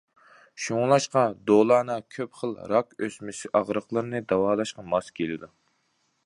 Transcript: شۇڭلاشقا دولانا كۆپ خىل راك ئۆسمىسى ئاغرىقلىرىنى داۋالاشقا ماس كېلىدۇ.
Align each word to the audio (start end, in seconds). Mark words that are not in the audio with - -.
شۇڭلاشقا 0.67 1.25
دولانا 1.51 1.97
كۆپ 2.15 2.39
خىل 2.39 2.55
راك 2.71 2.97
ئۆسمىسى 3.09 3.53
ئاغرىقلىرىنى 3.61 4.23
داۋالاشقا 4.35 4.87
ماس 4.95 5.15
كېلىدۇ. 5.21 5.53